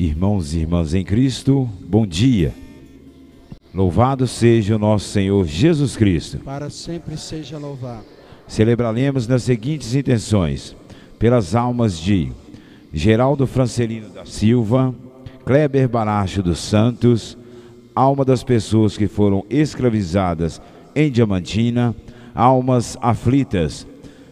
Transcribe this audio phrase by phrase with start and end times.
[0.00, 2.54] Irmãos e irmãs em Cristo, bom dia.
[3.74, 6.38] Louvado seja o nosso Senhor Jesus Cristo.
[6.38, 8.06] Para sempre seja louvado.
[8.48, 10.74] Celebraremos nas seguintes intenções:
[11.18, 12.32] pelas almas de
[12.90, 14.94] Geraldo Francelino da Silva,
[15.44, 17.36] Kleber Baracho dos Santos,
[17.94, 20.62] alma das pessoas que foram escravizadas
[20.96, 21.94] em Diamantina,
[22.34, 23.86] almas aflitas,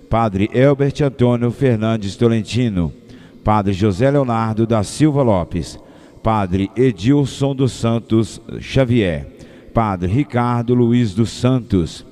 [0.09, 2.91] Padre Elbert Antônio Fernandes Tolentino,
[3.49, 5.81] Padre José Leonardo da Silva Lopes,
[6.23, 9.27] Padre Edilson dos Santos Xavier,
[9.73, 12.05] Padre Ricardo Luiz dos Santos,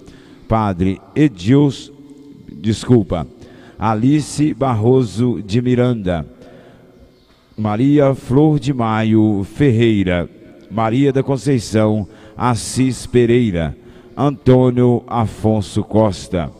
[0.49, 1.93] Padre Edilson,
[2.51, 3.27] desculpa,
[3.79, 6.27] Alice Barroso de Miranda,
[7.55, 10.31] Maria Flor de Maio Ferreira,
[10.71, 13.77] Maria da Conceição Assis Pereira,
[14.17, 16.51] Antônio Afonso Costa,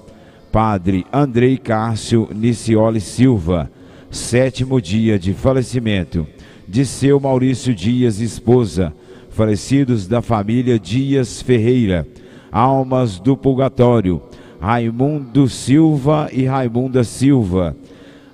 [0.53, 3.71] Padre Andrei Cássio Nicioli Silva,
[4.11, 6.27] sétimo dia de falecimento
[6.67, 8.93] de seu Maurício Dias, esposa,
[9.31, 12.07] falecidos da família Dias Ferreira,
[12.51, 14.21] almas do purgatório,
[14.61, 17.77] Raimundo Silva e Raimunda Silva,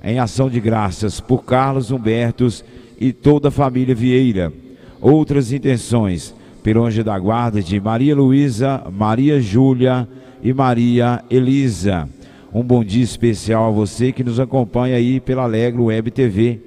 [0.03, 2.65] em ação de graças por Carlos Humbertos
[2.99, 4.53] e toda a família Vieira.
[5.01, 10.09] Outras intenções, pelo anjo da guarda de Maria Luísa, Maria Júlia
[10.43, 12.09] e Maria Elisa.
[12.55, 16.61] Um bom dia especial a você que nos acompanha aí pela Alegro Web TV.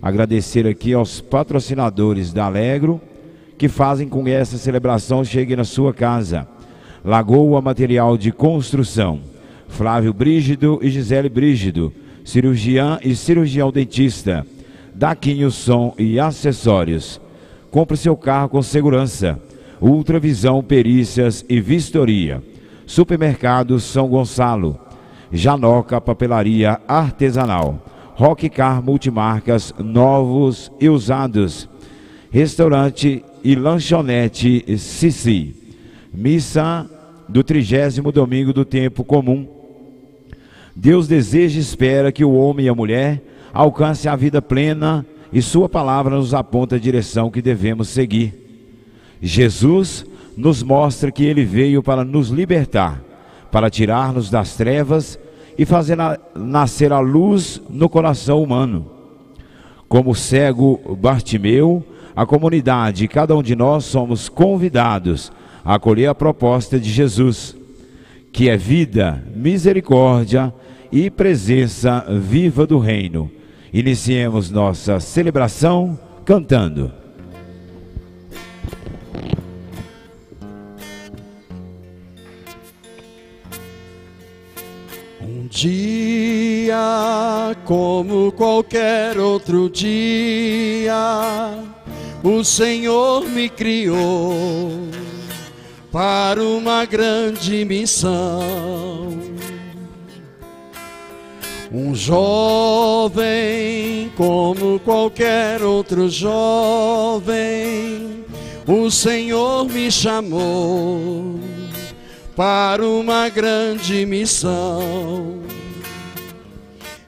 [0.00, 3.00] Agradecer aqui aos patrocinadores da Alegro
[3.58, 6.46] que fazem com que essa celebração chegue na sua casa.
[7.04, 9.18] Lagoa Material de Construção,
[9.66, 11.92] Flávio Brígido e Gisele Brígido,
[12.24, 14.46] cirurgiã e cirurgião dentista,
[14.94, 17.20] Daquinho Som e Acessórios.
[17.68, 19.40] Compre seu carro com segurança.
[19.80, 22.40] Ultravisão, perícias e vistoria.
[22.86, 24.78] Supermercado São Gonçalo.
[25.32, 27.82] Janoca Papelaria Artesanal,
[28.14, 31.68] Rock Car Multimarcas Novos e Usados,
[32.30, 35.56] Restaurante e Lanchonete Sissi,
[36.12, 36.88] Missa
[37.28, 39.48] do trigésimo domingo do tempo comum.
[40.76, 45.40] Deus deseja e espera que o homem e a mulher alcance a vida plena e
[45.40, 48.34] sua palavra nos aponta a direção que devemos seguir.
[49.20, 50.04] Jesus
[50.36, 53.02] nos mostra que ele veio para nos libertar
[53.52, 55.18] para tirar-nos das trevas
[55.58, 55.96] e fazer
[56.34, 58.86] nascer a luz no coração humano.
[59.88, 65.32] Como cego Bartimeu, a comunidade e cada um de nós somos convidados
[65.64, 67.56] a acolher a proposta de Jesus,
[68.32, 70.52] que é vida, misericórdia
[70.90, 73.30] e presença viva do Reino.
[73.72, 77.01] Iniciemos nossa celebração cantando.
[85.52, 91.50] Dia como qualquer outro dia,
[92.24, 94.88] o Senhor me criou
[95.92, 98.40] para uma grande missão.
[101.70, 103.30] Um jovem
[104.16, 107.44] como qualquer outro jovem,
[108.66, 111.38] o Senhor me chamou
[112.34, 115.42] para uma grande missão.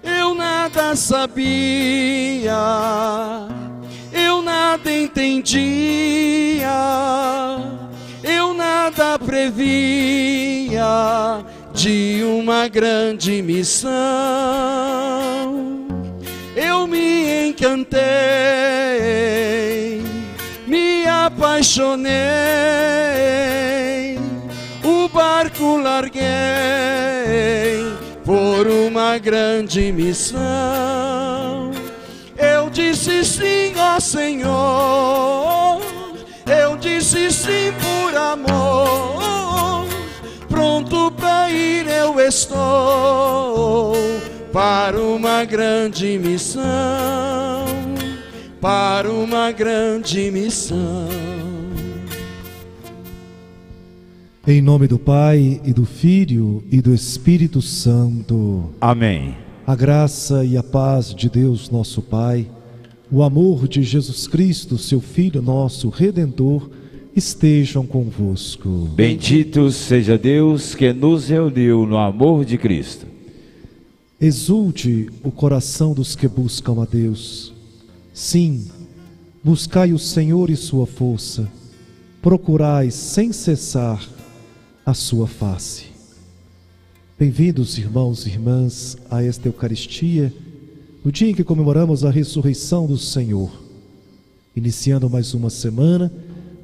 [0.03, 2.53] Eu nada sabia,
[4.13, 6.69] eu nada entendia,
[8.23, 10.85] eu nada previa
[11.73, 13.91] de uma grande missão.
[16.55, 18.03] Eu me encantei,
[20.67, 22.15] me apaixonei
[25.25, 26.23] barco larguei
[28.25, 31.71] por uma grande missão.
[32.37, 35.81] Eu disse sim, ó Senhor.
[36.47, 39.87] Eu disse sim por amor.
[40.47, 43.95] Pronto para ir eu estou
[44.53, 46.63] para uma grande missão.
[48.61, 51.54] Para uma grande missão.
[54.47, 58.73] Em nome do Pai e do Filho e do Espírito Santo.
[58.79, 59.35] Amém.
[59.67, 62.47] A graça e a paz de Deus, nosso Pai,
[63.11, 66.69] o amor de Jesus Cristo, seu Filho nosso Redentor,
[67.17, 68.69] estejam convosco.
[68.95, 73.07] Bendito seja Deus que nos reuniu no amor de Cristo.
[74.21, 77.55] Exulte o coração dos que buscam a Deus.
[78.13, 78.67] Sim,
[79.43, 81.51] buscai o Senhor e sua força.
[82.21, 84.07] Procurai sem cessar
[84.85, 85.87] a sua face.
[87.19, 90.31] Bem-vindos, irmãos e irmãs, a esta Eucaristia,
[91.03, 93.51] no dia em que comemoramos a ressurreição do Senhor.
[94.55, 96.13] Iniciando mais uma semana,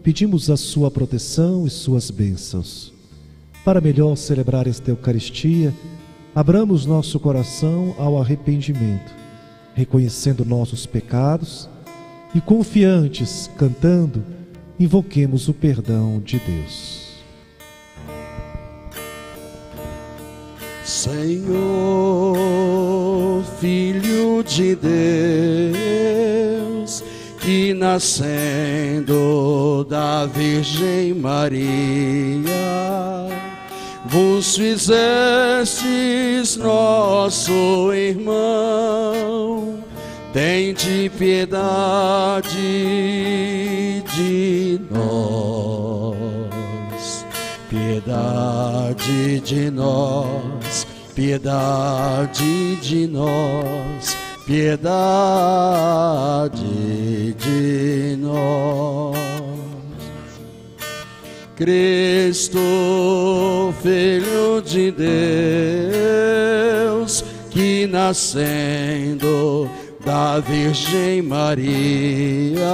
[0.02, 2.92] pedimos a sua proteção e suas bênçãos.
[3.64, 5.74] Para melhor celebrar esta Eucaristia,
[6.34, 9.14] abramos nosso coração ao arrependimento,
[9.74, 11.70] reconhecendo nossos pecados
[12.34, 14.22] e confiantes, cantando,
[14.78, 16.99] invoquemos o perdão de Deus.
[20.90, 22.34] Senhor,
[23.60, 24.74] Filho de
[26.74, 27.04] Deus,
[27.40, 29.16] que nascendo
[29.88, 32.50] da Virgem Maria,
[34.04, 39.78] vos fizestes nosso irmão,
[40.32, 42.50] tende piedade
[44.12, 45.89] de nós,
[47.70, 50.86] piedade de nós
[51.20, 55.74] piedade de nós, piedade
[57.34, 59.18] de nós.
[61.56, 62.58] Cristo,
[63.82, 64.90] Filho de
[67.02, 69.68] Deus, que nascendo
[70.02, 72.64] da Virgem Maria,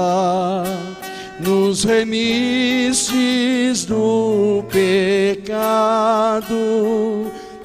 [1.41, 3.15] nos remistes
[3.85, 6.47] do pecado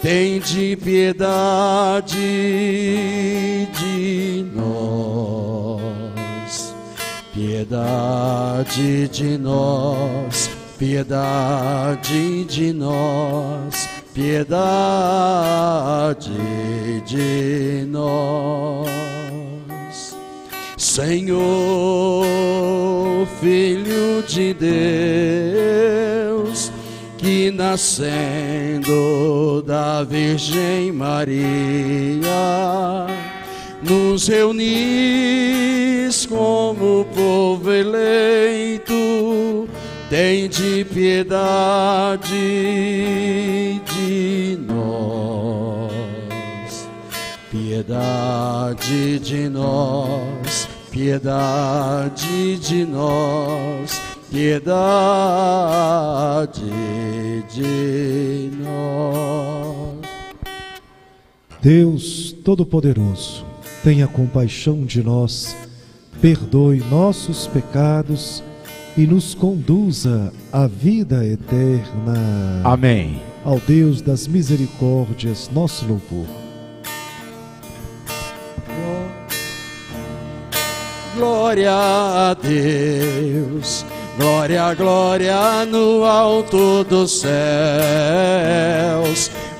[0.02, 2.18] Tende piedade
[3.72, 5.84] de nós,
[7.32, 14.72] piedade de nós, piedade de nós, piedade
[17.06, 19.11] de nós.
[20.92, 22.28] Senhor,
[23.40, 24.54] Filho de
[26.44, 26.70] Deus,
[27.18, 28.92] que nascendo
[29.66, 31.48] da Virgem Maria,
[33.82, 34.66] nos reunis
[36.26, 39.70] como povo eleito,
[40.10, 42.28] tem de piedade
[43.96, 45.90] de nós,
[47.50, 50.61] piedade de nós,
[50.92, 54.72] piedade de nós piedade
[57.54, 60.00] de nós.
[61.62, 63.46] Deus Todo-Poderoso,
[63.84, 65.56] tenha compaixão de nós,
[66.22, 68.42] perdoe nossos pecados
[68.98, 72.62] e nos conduza à vida eterna.
[72.64, 73.22] Amém.
[73.44, 76.51] Ao Deus das misericórdias, nosso louvor.
[81.22, 83.86] Glória a Deus.
[84.18, 87.30] Glória, glória no alto dos céus,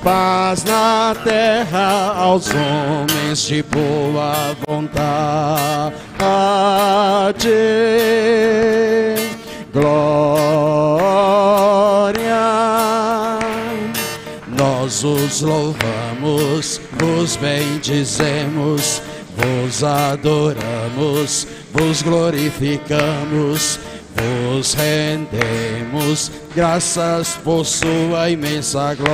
[0.04, 5.94] paz na terra aos homens de boa vontade.
[9.72, 10.32] Glória,
[14.48, 19.00] nós os louvamos, vos bendizemos,
[19.38, 23.80] vos adoramos, vos glorificamos
[24.16, 26.32] vos rendemos.
[26.56, 29.12] Graças por sua imensa glória.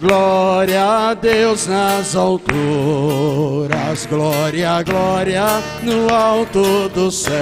[0.00, 5.44] Glória a Deus nas alturas, glória, glória
[5.82, 7.36] no alto dos céus,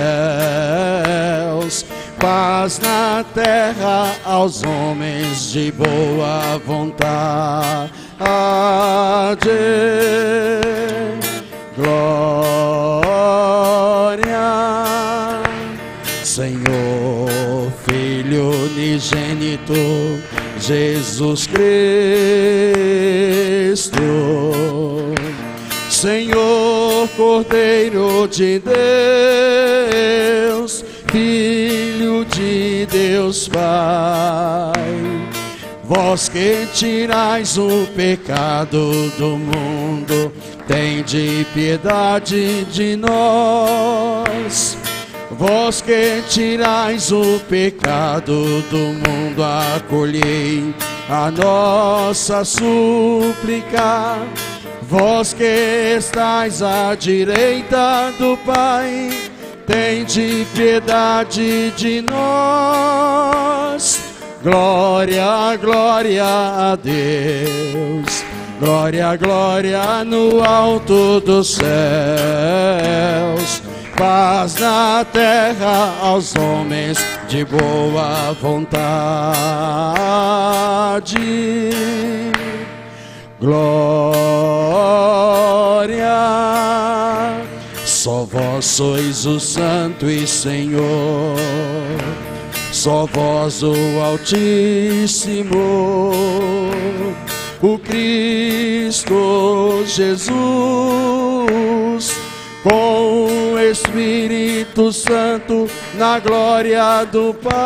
[2.18, 7.92] paz na terra aos homens de boa vontade.
[11.76, 12.58] Glória,
[16.24, 19.72] Senhor, Filho unigênito,
[20.58, 21.98] Jesus Cristo.
[25.88, 28.60] Senhor, Cordeiro de
[30.48, 30.77] Deus,
[31.18, 34.72] Filho de Deus Pai.
[35.82, 40.32] Vós que tirais o pecado do mundo,
[40.68, 44.76] Tende piedade de nós,
[45.30, 50.72] vós que tirais o pecado do mundo, acolhei
[51.08, 54.18] a nossa súplica.
[54.82, 59.27] Vós que estais à direita do Pai,
[59.68, 64.00] tende piedade de nós.
[64.42, 68.24] Glória, glória a Deus.
[68.58, 71.68] Glória, glória no alto dos céus,
[73.96, 76.98] paz na terra aos homens
[77.28, 78.88] de boa vontade.
[83.38, 84.48] Glória
[88.08, 91.36] Só vós sois o Santo e Senhor,
[92.72, 95.52] só vós o Altíssimo,
[97.60, 99.12] o Cristo
[99.84, 100.32] Jesus,
[102.62, 107.60] com o Espírito Santo na glória do Pai.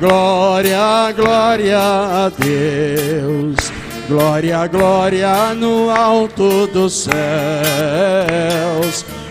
[0.00, 3.71] Glória, glória a Deus.
[4.08, 7.12] Glória, glória no alto dos céus.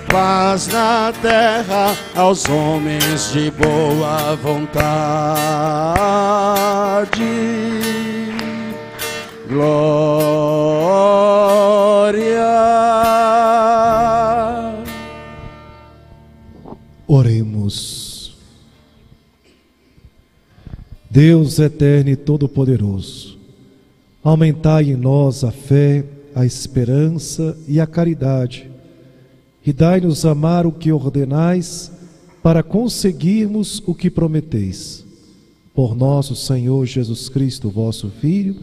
[0.10, 4.82] Paz na terra aos homens de boa vontade.
[9.48, 10.12] Glória.
[17.08, 18.38] Oremos.
[21.10, 23.31] Deus eterno e todo-poderoso,
[24.24, 28.70] aumentai em nós a fé, a esperança e a caridade,
[29.66, 31.92] e dai-nos amar o que ordenais,
[32.42, 35.06] para conseguirmos o que prometeis.
[35.76, 38.56] Por nosso Senhor Jesus Cristo, vosso Filho,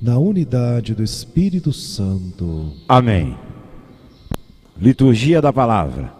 [0.00, 2.72] na unidade do Espírito Santo.
[2.88, 3.36] Amém.
[4.80, 6.12] Liturgia da Palavra.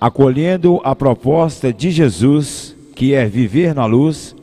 [0.00, 4.34] Acolhendo a proposta de Jesus, que é viver na luz,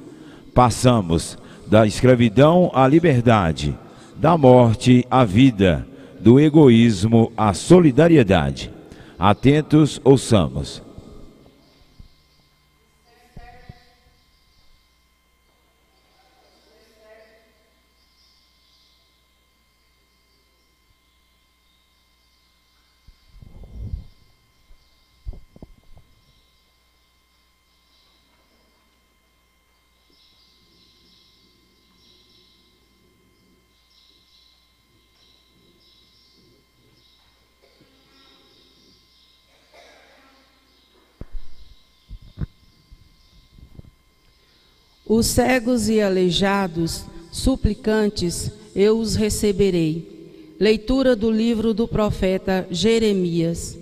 [0.54, 3.78] passamos da escravidão à liberdade,
[4.16, 5.86] da morte à vida,
[6.20, 8.72] do egoísmo à solidariedade.
[9.18, 10.85] Atentos, ouçamos.
[45.16, 50.54] Os cegos e aleijados, suplicantes, eu os receberei.
[50.60, 53.78] Leitura do livro do profeta Jeremias.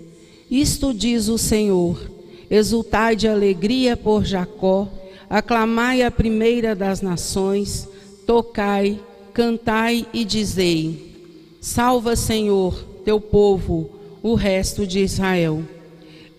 [0.48, 2.08] Isto diz o Senhor:
[2.48, 4.88] Exultai de alegria por Jacó,
[5.28, 7.88] aclamai a primeira das nações,
[8.24, 9.00] tocai,
[9.32, 11.16] cantai e dizei:
[11.60, 13.90] Salva, Senhor, teu povo,
[14.22, 15.64] o resto de Israel.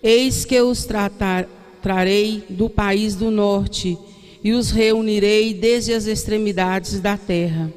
[0.02, 1.46] Eis que os tratar,
[1.82, 3.98] trarei do país do norte
[4.46, 7.68] e os reunirei desde as extremidades da terra.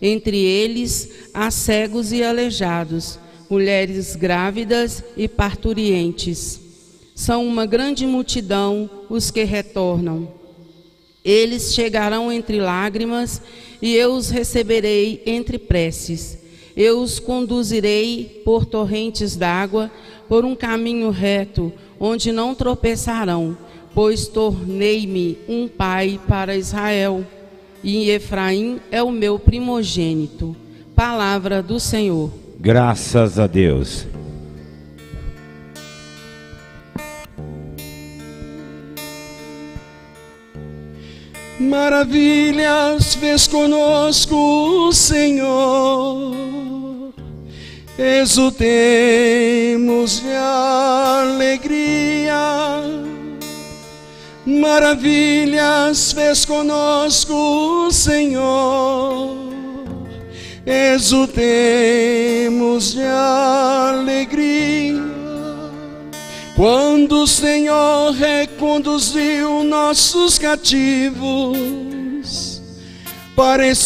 [0.00, 3.18] Entre eles há cegos e aleijados,
[3.50, 6.58] mulheres grávidas e parturientes.
[7.14, 10.32] São uma grande multidão os que retornam.
[11.22, 13.42] Eles chegarão entre lágrimas,
[13.82, 16.38] e eu os receberei entre preces.
[16.74, 19.90] Eu os conduzirei por torrentes d'água,
[20.26, 23.58] por um caminho reto, onde não tropeçarão
[23.94, 27.24] pois tornei-me um pai para Israel,
[27.82, 30.56] e Efraim é o meu primogênito.
[30.96, 32.30] Palavra do Senhor.
[32.58, 34.06] Graças a Deus.
[41.60, 46.34] Maravilhas fez conosco o Senhor,
[47.98, 48.90] exultemos
[50.20, 51.84] de alegria
[54.46, 59.38] Maravilhas fez conosco o Senhor,
[60.66, 61.32] exultemos
[62.92, 65.02] de alegria.
[66.54, 71.00] Quando o Senhor reconduziu nossos cativos,
[73.34, 73.80] parecíamos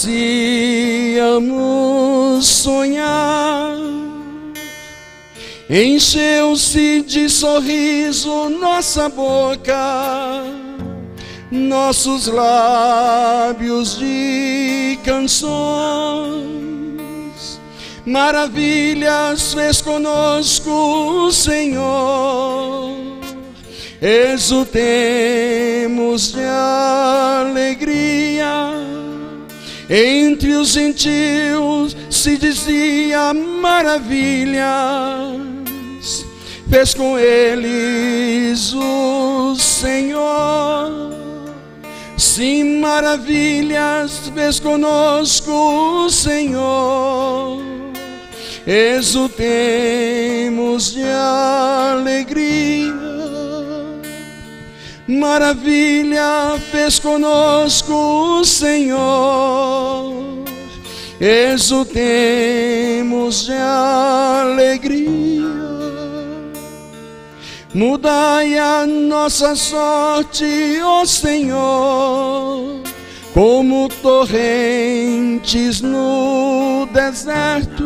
[2.48, 3.76] sonhar
[5.70, 10.42] Encheu-se de sorriso nossa boca,
[11.50, 15.50] nossos lábios de canções.
[18.06, 22.96] Maravilhas fez conosco o Senhor,
[24.00, 24.72] exultemos
[26.32, 26.46] de
[27.44, 28.72] alegria.
[29.90, 35.48] Entre os gentios se dizia maravilha
[36.68, 41.08] fez com eles o Senhor.
[42.16, 47.62] Sim, maravilhas fez conosco o Senhor.
[48.66, 52.92] Exultemos de alegria.
[55.06, 60.18] Maravilha fez conosco o Senhor.
[61.20, 65.57] exultemos de alegria.
[67.78, 72.82] Mudai a nossa sorte, ó Senhor,
[73.32, 77.84] como torrentes no deserto.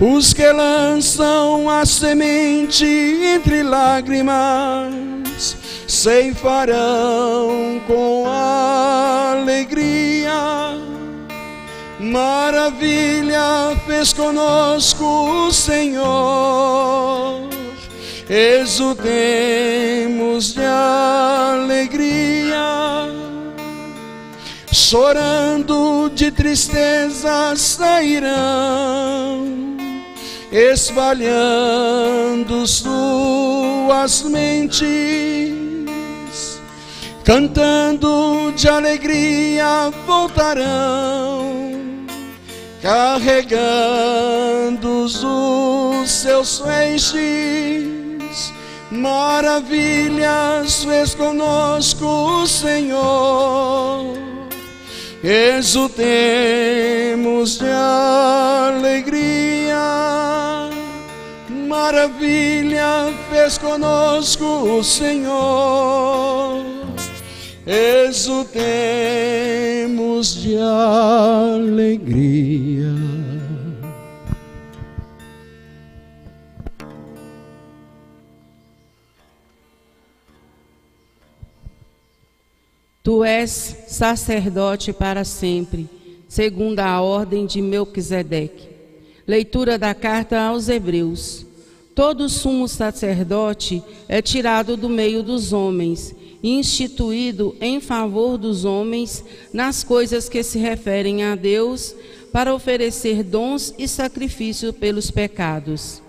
[0.00, 8.24] Os que lançam a semente entre lágrimas ceifarão com
[9.36, 9.70] alegria.
[12.00, 15.04] Maravilha fez conosco
[15.46, 17.48] o Senhor,
[18.30, 18.94] exultemos
[20.54, 22.56] de alegria.
[24.72, 29.44] Chorando de tristeza sairão,
[30.52, 31.74] espalhando
[32.66, 35.60] suas mentes
[37.30, 41.52] cantando de alegria voltarão,
[42.82, 44.24] carregando
[45.04, 47.99] os seus feixes.
[48.90, 52.04] Maravilhas fez conosco
[52.42, 54.18] o Senhor,
[55.22, 55.98] exultemos
[57.58, 57.70] de
[58.72, 59.76] alegria.
[61.68, 66.70] Maravilha fez conosco o Senhor
[67.66, 68.50] exultemos
[70.42, 72.10] de alegria.
[83.02, 85.88] Tu és sacerdote para sempre,
[86.28, 88.68] segundo a ordem de Melquisedeque.
[89.26, 91.46] Leitura da carta aos Hebreus.
[91.94, 99.84] Todo sumo sacerdote é tirado do meio dos homens instituído em favor dos homens nas
[99.84, 101.94] coisas que se referem a Deus,
[102.32, 106.00] para oferecer dons e sacrifício pelos pecados.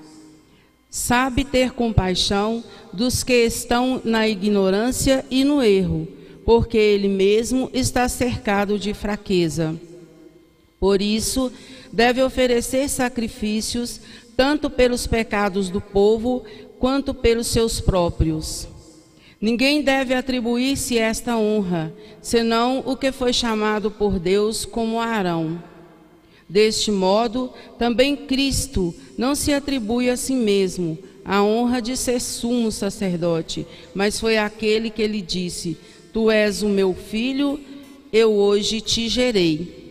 [0.90, 6.08] Sabe ter compaixão dos que estão na ignorância e no erro,
[6.46, 9.76] porque ele mesmo está cercado de fraqueza.
[10.80, 11.52] Por isso,
[11.92, 14.02] deve oferecer sacrifícios
[14.36, 16.44] tanto pelos pecados do povo
[16.80, 18.68] quanto pelos seus próprios.
[19.40, 25.62] Ninguém deve atribuir-se esta honra, senão o que foi chamado por Deus como Arão.
[26.48, 32.72] Deste modo, também Cristo não se atribui a si mesmo a honra de ser sumo
[32.72, 35.78] sacerdote, mas foi aquele que lhe disse:
[36.14, 37.60] Tu és o meu filho,
[38.12, 39.82] eu hoje te gerei.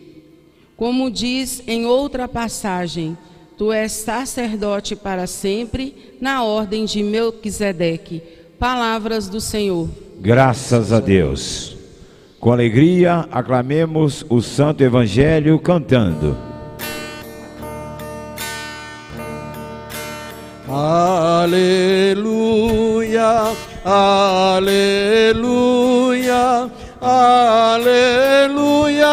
[0.77, 3.17] Como diz em outra passagem,
[3.57, 8.21] tu és sacerdote para sempre, na ordem de Melquisedeque
[8.57, 9.89] Palavras do Senhor.
[10.19, 11.75] Graças a Deus.
[12.39, 16.37] Com alegria, aclamemos o Santo Evangelho cantando.
[20.67, 22.21] Aleluia,
[23.83, 24.71] aleluia,
[27.01, 29.07] aleluia,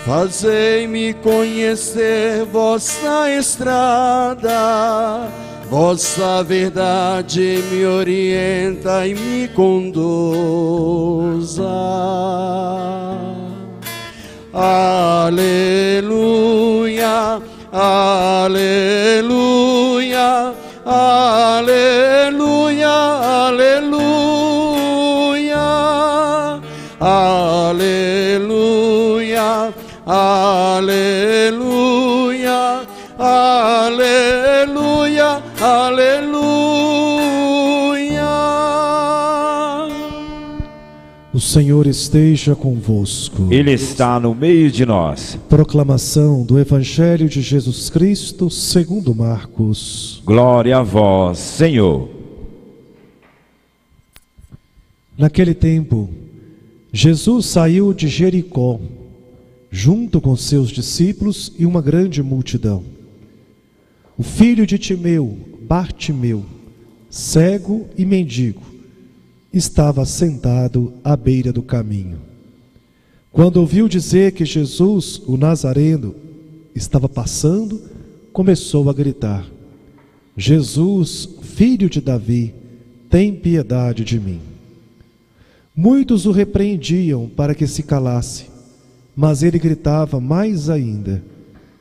[0.06, 5.28] Fazei-me conhecer vossa estrada,
[5.70, 10.08] vossa verdade me orienta e me conduza.
[14.54, 16.02] Aleluia,
[17.72, 18.64] aleluia,
[20.86, 22.18] aleluia,
[41.48, 43.48] Senhor esteja convosco.
[43.50, 45.40] Ele está no meio de nós.
[45.48, 50.22] Proclamação do Evangelho de Jesus Cristo, segundo Marcos.
[50.26, 52.10] Glória a vós, Senhor.
[55.18, 56.10] Naquele tempo,
[56.92, 58.80] Jesus saiu de Jericó
[59.72, 62.84] junto com seus discípulos e uma grande multidão.
[64.18, 66.44] O filho de Timeu, Bartimeu,
[67.10, 68.62] cego e mendigo,
[69.58, 72.20] estava sentado à beira do caminho.
[73.32, 76.16] Quando ouviu dizer que Jesus, o Nazareno,
[76.74, 77.82] estava passando,
[78.32, 79.46] começou a gritar:
[80.36, 82.54] Jesus, filho de Davi,
[83.10, 84.40] tem piedade de mim.
[85.76, 88.46] Muitos o repreendiam para que se calasse,
[89.16, 91.24] mas ele gritava mais ainda: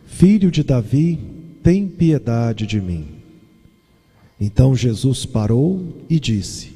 [0.06, 1.18] Filho de Davi,
[1.62, 3.06] tem piedade de mim.
[4.40, 6.75] Então Jesus parou e disse: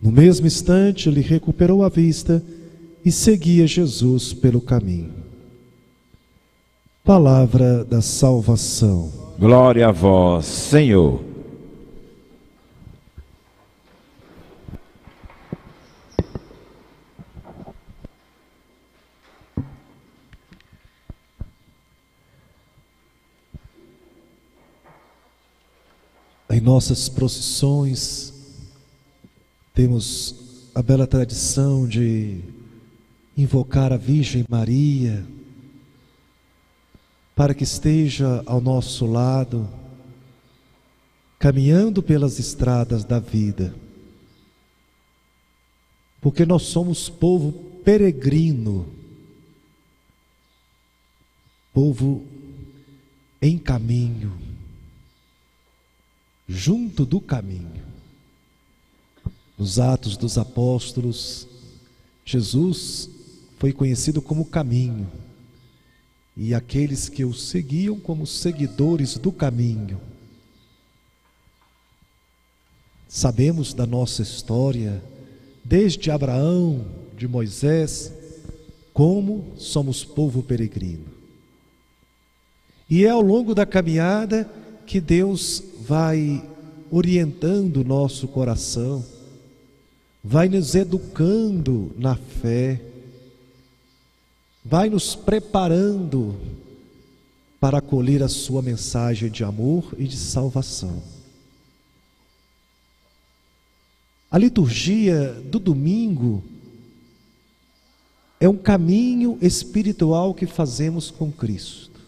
[0.00, 2.42] No mesmo instante, ele recuperou a vista
[3.04, 5.12] e seguia Jesus pelo caminho.
[7.04, 9.12] Palavra da salvação.
[9.38, 11.22] Glória a vós, Senhor.
[26.50, 28.29] Em nossas procissões,
[29.80, 32.42] temos a bela tradição de
[33.34, 35.26] invocar a Virgem Maria
[37.34, 39.66] para que esteja ao nosso lado,
[41.38, 43.74] caminhando pelas estradas da vida.
[46.20, 47.50] Porque nós somos povo
[47.82, 48.86] peregrino,
[51.72, 52.26] povo
[53.40, 54.30] em caminho,
[56.46, 57.89] junto do caminho.
[59.60, 61.46] Nos Atos dos Apóstolos,
[62.24, 63.10] Jesus
[63.58, 65.06] foi conhecido como caminho
[66.34, 70.00] e aqueles que o seguiam como seguidores do caminho.
[73.06, 75.02] Sabemos da nossa história,
[75.62, 78.10] desde Abraão, de Moisés,
[78.94, 81.04] como somos povo peregrino.
[82.88, 84.50] E é ao longo da caminhada
[84.86, 86.42] que Deus vai
[86.90, 89.04] orientando o nosso coração,
[90.22, 92.80] vai nos educando na fé,
[94.64, 96.38] vai nos preparando
[97.58, 101.02] para acolher a sua mensagem de amor e de salvação.
[104.30, 106.42] A liturgia do domingo
[108.38, 112.00] é um caminho espiritual que fazemos com Cristo.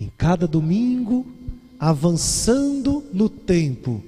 [0.00, 1.26] Em cada domingo,
[1.78, 4.02] avançando no tempo,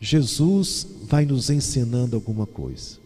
[0.00, 2.98] Jesus vai nos ensinando alguma coisa.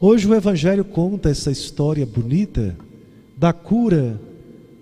[0.00, 2.76] Hoje o Evangelho conta essa história bonita
[3.36, 4.20] da cura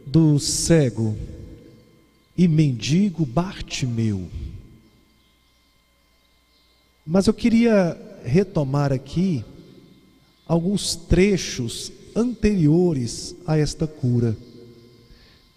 [0.07, 1.15] do cego
[2.37, 4.31] e mendigo Bartimeu.
[7.07, 9.45] Mas eu queria retomar aqui
[10.47, 14.35] alguns trechos anteriores a esta cura.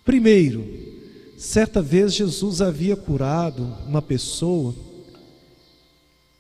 [0.04, 0.66] Primeiro,
[1.38, 4.76] certa vez Jesus havia curado uma pessoa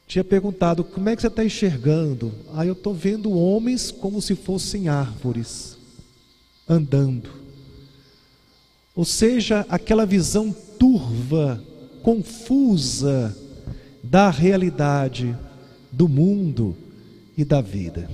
[0.07, 2.31] tinha perguntado: como é que você está enxergando?
[2.53, 5.77] Ah, eu estou vendo homens como se fossem árvores,
[6.67, 7.29] andando.
[8.95, 11.61] Ou seja, aquela visão turva,
[12.01, 13.35] confusa
[14.01, 15.35] da realidade,
[15.91, 16.77] do mundo
[17.37, 18.09] e da vida.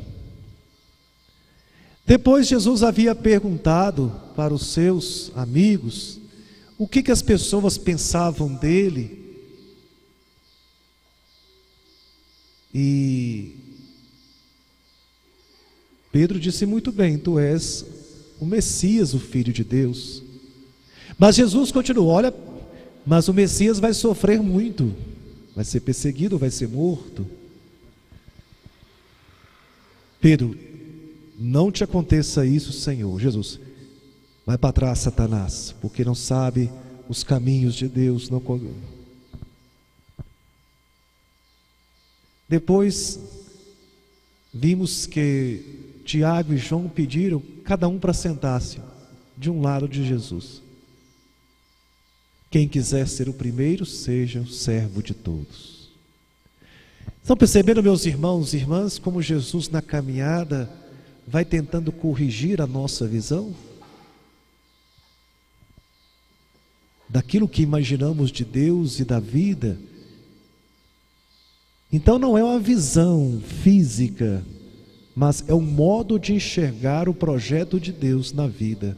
[2.06, 6.20] Depois Jesus havia perguntado para os seus amigos
[6.78, 9.21] o que, que as pessoas pensavam dele
[12.74, 13.56] E
[16.12, 17.86] Pedro disse muito bem: Tu és
[18.40, 20.24] o Messias, o Filho de Deus.
[21.18, 22.34] Mas Jesus continuou: Olha,
[23.06, 24.94] mas o Messias vai sofrer muito,
[25.56, 27.26] vai ser perseguido, vai ser morto.
[30.20, 30.56] Pedro,
[31.40, 33.20] não te aconteça isso, Senhor.
[33.20, 33.60] Jesus,
[34.46, 36.70] vai para trás, Satanás, porque não sabe
[37.10, 38.40] os caminhos de Deus, não
[42.52, 43.18] depois,
[44.54, 48.78] vimos que Tiago e João pediram cada um para sentar-se
[49.38, 50.62] de um lado de Jesus.
[52.50, 55.92] Quem quiser ser o primeiro, seja o servo de todos.
[57.22, 60.70] Estão percebendo, meus irmãos e irmãs, como Jesus na caminhada
[61.26, 63.56] vai tentando corrigir a nossa visão?
[67.08, 69.80] Daquilo que imaginamos de Deus e da vida
[71.92, 74.44] então não é uma visão física,
[75.14, 78.98] mas é um modo de enxergar o projeto de Deus na vida.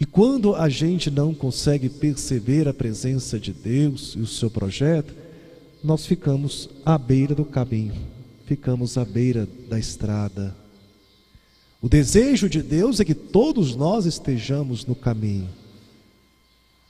[0.00, 5.14] E quando a gente não consegue perceber a presença de Deus e o seu projeto,
[5.82, 7.94] nós ficamos à beira do caminho,
[8.46, 10.56] ficamos à beira da estrada.
[11.80, 15.48] O desejo de Deus é que todos nós estejamos no caminho,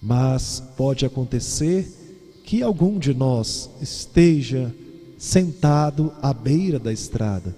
[0.01, 2.04] mas pode acontecer
[2.44, 4.72] que algum de nós esteja
[5.18, 7.57] sentado à beira da estrada,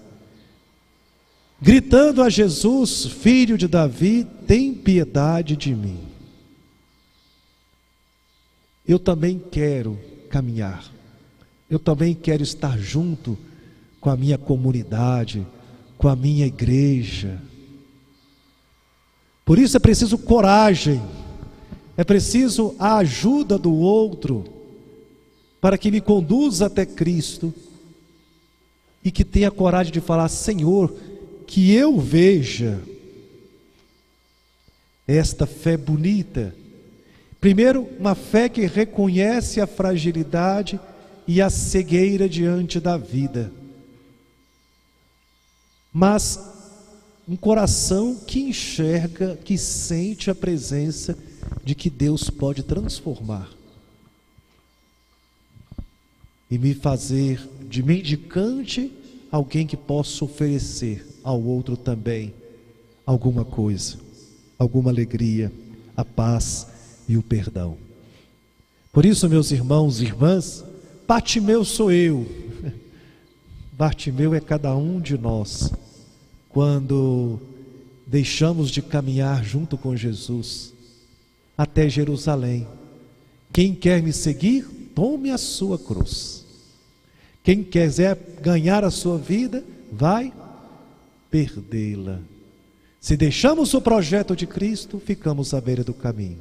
[1.60, 5.98] gritando a Jesus, filho de Davi, tem piedade de mim.
[8.86, 9.98] Eu também quero
[10.30, 10.88] caminhar,
[11.68, 13.36] eu também quero estar junto
[14.00, 15.44] com a minha comunidade,
[15.98, 17.42] com a minha igreja.
[19.44, 21.02] Por isso é preciso coragem,
[21.96, 24.55] é preciso a ajuda do outro
[25.60, 27.52] para que me conduza até Cristo
[29.02, 30.94] e que tenha coragem de falar: Senhor,
[31.46, 32.82] que eu veja
[35.06, 36.54] esta fé bonita.
[37.40, 40.80] Primeiro, uma fé que reconhece a fragilidade
[41.26, 43.52] e a cegueira diante da vida.
[45.92, 46.40] Mas
[47.28, 51.16] um coração que enxerga, que sente a presença
[51.64, 53.55] de que Deus pode transformar
[56.50, 58.92] e me fazer de mendicante
[59.30, 62.32] alguém que possa oferecer ao outro também
[63.04, 63.96] alguma coisa,
[64.58, 65.52] alguma alegria,
[65.96, 66.66] a paz
[67.08, 67.76] e o perdão.
[68.92, 70.64] Por isso, meus irmãos e irmãs,
[71.06, 72.26] Bartimeu sou eu.
[73.72, 75.72] Bartimeu é cada um de nós.
[76.48, 77.38] Quando
[78.06, 80.72] deixamos de caminhar junto com Jesus
[81.58, 82.66] até Jerusalém.
[83.52, 86.42] Quem quer me seguir, tome a sua cruz.
[87.44, 90.32] Quem quiser ganhar a sua vida, vai
[91.30, 92.20] perdê-la.
[92.98, 96.40] Se deixamos o projeto de Cristo, ficamos à beira do caminho.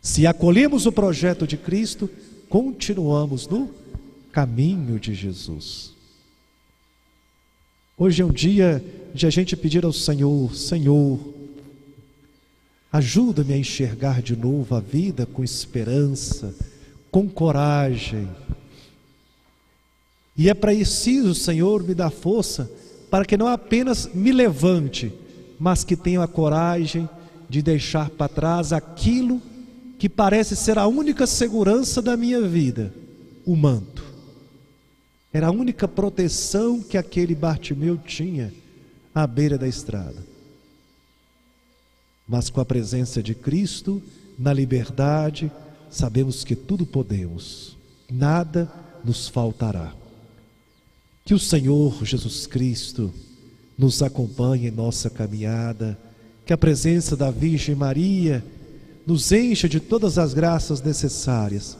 [0.00, 2.08] Se acolhemos o projeto de Cristo,
[2.48, 3.70] continuamos no
[4.32, 5.92] caminho de Jesus.
[7.98, 8.82] Hoje é um dia
[9.14, 11.20] de a gente pedir ao Senhor: Senhor,
[12.90, 16.54] ajuda-me a enxergar de novo a vida com esperança
[17.10, 18.28] com coragem.
[20.36, 22.70] E é preciso, Senhor, me dar força
[23.10, 25.12] para que não apenas me levante,
[25.58, 27.08] mas que tenha a coragem
[27.48, 29.40] de deixar para trás aquilo
[29.98, 32.92] que parece ser a única segurança da minha vida,
[33.46, 34.04] o manto.
[35.32, 38.52] Era a única proteção que aquele Bartimeu tinha
[39.14, 40.22] à beira da estrada.
[42.28, 44.02] Mas com a presença de Cristo,
[44.38, 45.50] na liberdade,
[45.90, 47.76] sabemos que tudo podemos,
[48.10, 48.70] nada
[49.04, 49.92] nos faltará.
[51.24, 53.12] Que o Senhor Jesus Cristo
[53.76, 55.98] nos acompanhe em nossa caminhada,
[56.44, 58.44] que a presença da Virgem Maria
[59.06, 61.76] nos encha de todas as graças necessárias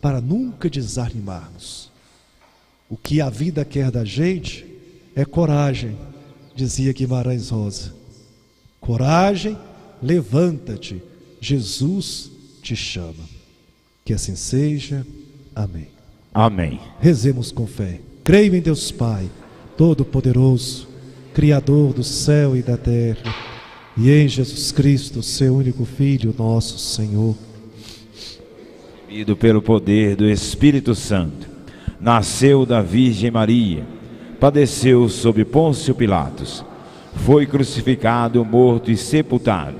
[0.00, 1.90] para nunca desanimarmos.
[2.88, 4.66] O que a vida quer da gente
[5.14, 5.96] é coragem,
[6.54, 7.94] dizia Guimarães Rosa.
[8.80, 9.56] Coragem,
[10.02, 11.02] levanta-te,
[11.40, 12.30] Jesus
[12.62, 13.29] te chama.
[14.04, 15.06] Que assim seja.
[15.54, 15.88] Amém.
[16.32, 16.80] Amém.
[17.00, 18.00] Rezemos com fé.
[18.22, 19.28] Creio em Deus Pai,
[19.76, 20.88] Todo-Poderoso,
[21.34, 23.34] Criador do céu e da terra,
[23.96, 27.34] e em Jesus Cristo, seu único Filho, nosso Senhor.
[29.08, 31.48] Ido pelo poder do Espírito Santo,
[32.00, 33.84] nasceu da Virgem Maria,
[34.38, 36.64] padeceu sob Pôncio Pilatos,
[37.14, 39.76] foi crucificado, morto e sepultado,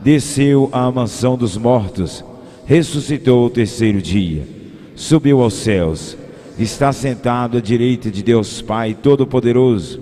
[0.00, 2.22] desceu à mansão dos mortos
[2.68, 4.46] ressuscitou o terceiro dia,
[4.94, 6.18] subiu aos céus,
[6.58, 9.98] está sentado à direita de Deus Pai Todo-Poderoso,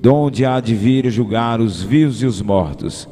[0.00, 3.08] donde há de vir julgar os vivos e os mortos.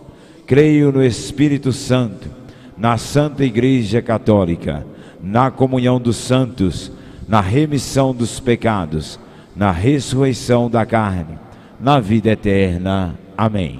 [0.49, 2.29] Creio no Espírito Santo,
[2.77, 4.85] na Santa Igreja Católica,
[5.23, 6.91] na comunhão dos santos,
[7.29, 9.17] na remissão dos pecados,
[9.55, 11.39] na ressurreição da carne,
[11.81, 13.17] na vida eterna.
[13.37, 13.79] Amém.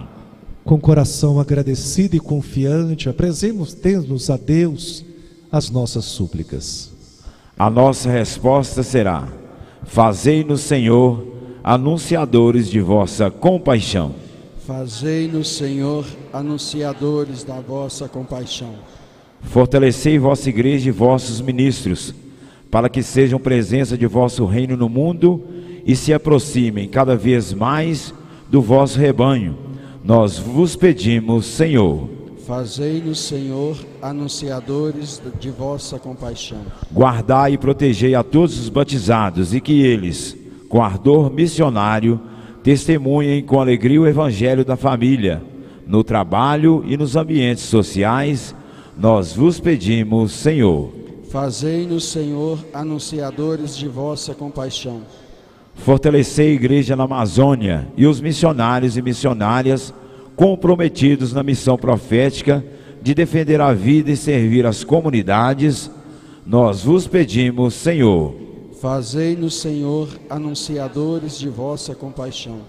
[0.65, 5.08] Com coração agradecido e confiante, apresentemos-nos a Deus
[5.51, 6.91] as nossas súplicas.
[7.59, 9.29] A nossa resposta será:
[9.85, 11.27] Fazei-nos, Senhor,
[11.65, 14.15] anunciadores de vossa compaixão.
[14.67, 18.75] Fazei-nos, Senhor, anunciadores da vossa compaixão.
[19.41, 22.15] Fortalecei vossa igreja e vossos ministros,
[22.71, 25.43] para que sejam presença de vosso reino no mundo
[25.87, 28.13] e se aproximem cada vez mais
[28.51, 29.57] do vosso rebanho.
[30.05, 32.18] Nós vos pedimos, Senhor.
[32.49, 36.63] Fazei-nos, Senhor, anunciadores de vossa compaixão.
[36.91, 40.35] Guardai e protegei a todos os batizados e que eles,
[40.67, 42.19] com ardor missionário,
[42.63, 45.43] testemunhem com alegria o evangelho da família,
[45.87, 48.55] no trabalho e nos ambientes sociais.
[48.97, 50.91] Nós vos pedimos, Senhor.
[51.31, 55.03] Fazei-nos, Senhor, anunciadores de vossa compaixão.
[55.75, 59.93] Fortalecei a igreja na Amazônia e os missionários e missionárias
[60.39, 62.65] comprometidos na missão profética
[63.03, 65.91] de defender a vida e servir as comunidades.
[66.47, 68.37] Nós vos pedimos, Senhor.
[68.81, 72.61] Fazei-nos, Senhor, anunciadores de vossa compaixão.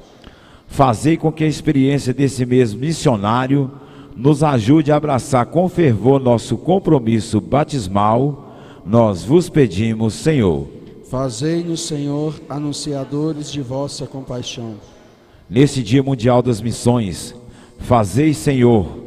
[0.65, 3.69] Fazei com que a experiência desse mês missionário
[4.15, 8.55] nos ajude a abraçar com fervor nosso compromisso batismal.
[8.83, 10.67] Nós vos pedimos, Senhor.
[11.07, 14.73] Fazei-nos, Senhor, anunciadores de vossa compaixão.
[15.47, 17.35] Nesse Dia Mundial das Missões,
[17.79, 18.99] fazei, Senhor,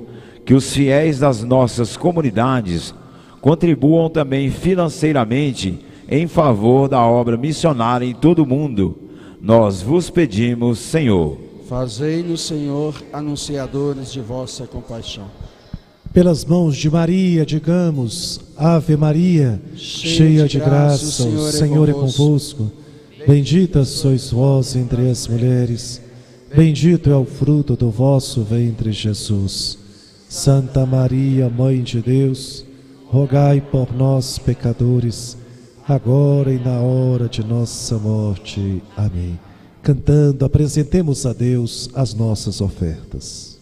[0.45, 2.95] que os fiéis das nossas comunidades
[3.41, 8.99] contribuam também financeiramente em favor da obra missionária em todo o mundo.
[9.41, 11.39] Nós vos pedimos, Senhor.
[11.69, 15.25] Fazei-nos, Senhor, anunciadores de vossa compaixão.
[16.13, 22.71] Pelas mãos de Maria, digamos: Ave Maria, cheia, de graça, o Senhor, é convosco.
[23.27, 26.03] Bendita sois vós entre as mulheres,
[26.55, 29.79] bendito é o fruto do vosso ventre, Jesus.
[30.29, 32.65] Santa Maria, Mãe de Deus,
[33.07, 35.37] rogai por nós, pecadores,
[35.87, 38.83] agora e na hora de nossa morte.
[38.97, 39.39] Amém.
[39.83, 43.53] Cantando, apresentemos a Deus as nossas ofertas.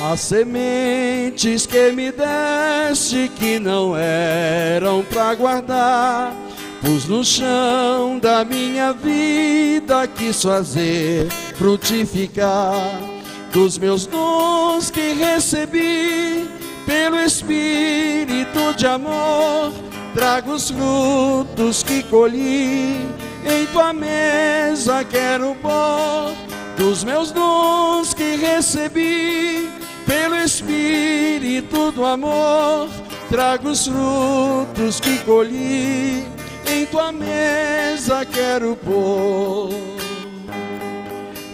[0.00, 6.36] As sementes que me deste que não eram para guardar,
[6.82, 13.00] pus no chão da minha vida, quis fazer frutificar.
[13.52, 16.48] Dos meus dons que recebi
[16.84, 19.72] pelo Espírito de amor.
[20.14, 23.06] Trago os frutos que colhi.
[23.44, 26.34] Em tua mesa, quero pôr
[26.76, 29.70] dos meus dons que recebi
[30.06, 32.88] pelo Espírito do amor,
[33.28, 36.24] trago os frutos que colhi,
[36.86, 39.70] tua mesa quero pôr.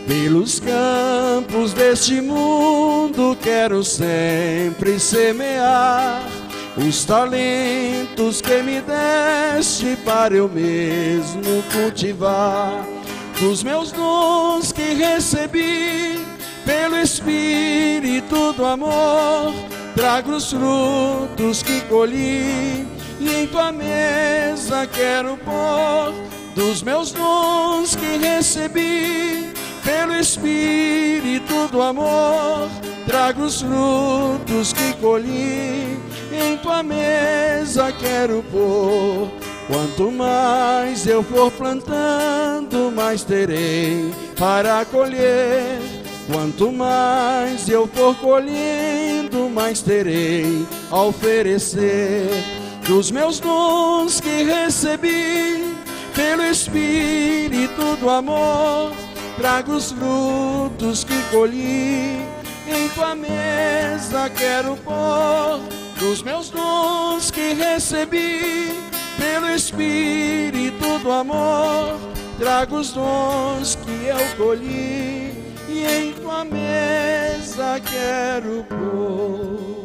[0.07, 6.23] Pelos campos deste mundo quero sempre semear
[6.77, 12.85] os talentos que me deste para eu mesmo cultivar.
[13.41, 16.21] Dos meus dons que recebi,
[16.65, 19.53] pelo Espírito do amor,
[19.95, 22.87] trago os frutos que colhi
[23.23, 26.13] e em tua mesa quero pôr
[26.55, 29.53] dos meus dons que recebi.
[29.85, 32.69] Pelo Espírito do amor,
[33.07, 35.99] trago os frutos que colhi
[36.33, 39.29] em tua mesa quero pôr.
[39.67, 45.81] Quanto mais eu for plantando, mais terei para colher
[46.31, 52.31] Quanto mais eu for colhendo, mais terei a oferecer
[52.93, 55.75] dos meus dons que recebi
[56.15, 58.93] pelo Espírito do amor.
[59.39, 62.21] Trago os frutos que colhi
[62.69, 65.61] em tua mesa, quero pôr
[65.99, 68.77] dos meus dons que recebi
[69.17, 71.99] pelo Espírito do amor.
[72.39, 75.33] Trago os dons que eu colhi
[75.67, 79.82] e em tua mesa quero pôr.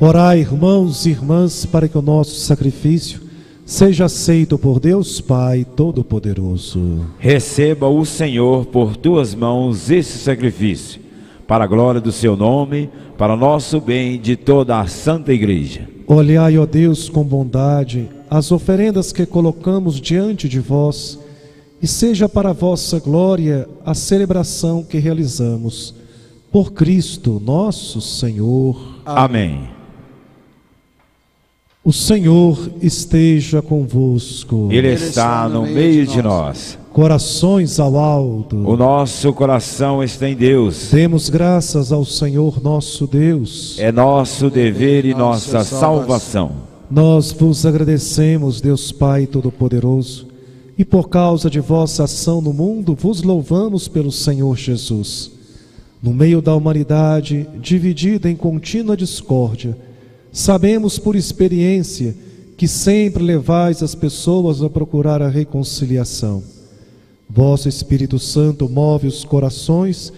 [0.00, 3.20] Orai, irmãos e irmãs, para que o nosso sacrifício
[3.66, 7.04] seja aceito por Deus Pai Todo-Poderoso.
[7.18, 11.00] Receba o Senhor por tuas mãos esse sacrifício,
[11.48, 15.88] para a glória do seu nome, para o nosso bem de toda a Santa Igreja.
[16.06, 21.18] Olhai, ó Deus, com bondade as oferendas que colocamos diante de vós
[21.82, 25.92] e seja para a vossa glória a celebração que realizamos.
[26.52, 29.00] Por Cristo nosso Senhor.
[29.04, 29.77] Amém.
[31.88, 34.68] O Senhor esteja convosco.
[34.70, 36.78] Ele está no meio de nós.
[36.92, 38.56] Corações ao alto.
[38.56, 40.90] O nosso coração está em Deus.
[40.92, 43.78] Demos graças ao Senhor nosso Deus.
[43.78, 46.52] É nosso dever e nossa salvação.
[46.90, 50.26] Nós vos agradecemos, Deus Pai Todo-Poderoso
[50.76, 55.30] e por causa de vossa ação no mundo, vos louvamos pelo Senhor Jesus.
[56.02, 59.87] No meio da humanidade, dividida em contínua discórdia,
[60.32, 62.14] sabemos por experiência
[62.56, 66.42] que sempre levais as pessoas a procurar a reconciliação.
[67.28, 70.12] Vosso Espírito Santo move os corações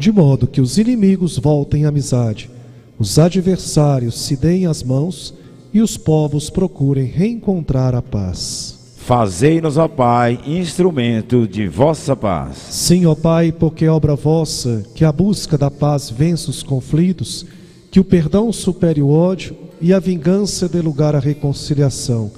[0.00, 2.50] de modo que os inimigos voltem à amizade,
[2.98, 5.34] os adversários se deem as mãos
[5.74, 8.94] e os povos procurem reencontrar a paz.
[8.96, 12.56] Fazei-nos, ó Pai, instrumento de vossa paz.
[12.70, 17.44] Sim, ó Pai, porque é obra vossa que a busca da paz vença os conflitos,
[17.90, 22.30] que o perdão supere o ódio e a vingança dê lugar à reconciliação.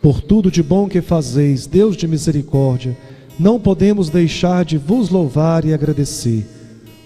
[0.00, 2.96] Por tudo de bom que fazeis, Deus de misericórdia,
[3.38, 6.46] não podemos deixar de vos louvar e agradecer.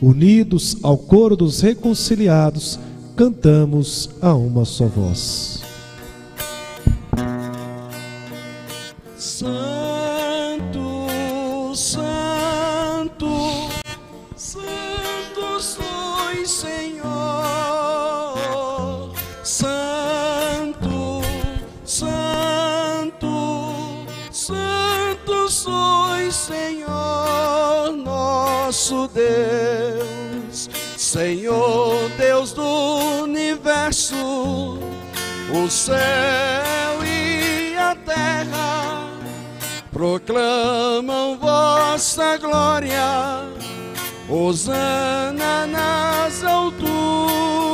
[0.01, 2.79] Unidos ao coro dos reconciliados,
[3.15, 5.63] cantamos a uma só voz.
[9.17, 11.07] Santo,
[11.75, 12.06] Santo,
[35.87, 39.09] céu e a terra
[39.93, 43.45] proclamam vossa glória,
[44.29, 47.66] Hosana nas alturas.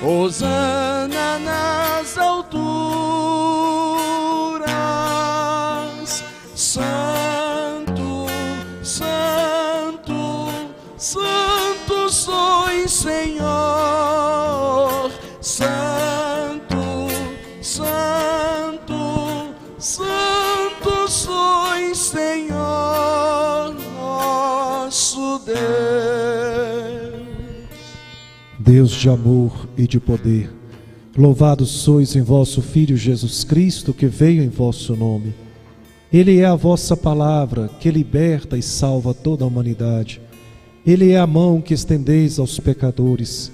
[0.00, 0.87] Alturas,
[28.78, 30.48] Deus de amor e de poder,
[31.16, 35.34] louvados sois em vosso Filho Jesus Cristo, que veio em vosso nome.
[36.12, 40.20] Ele é a vossa palavra que liberta e salva toda a humanidade.
[40.86, 43.50] Ele é a mão que estendeis aos pecadores.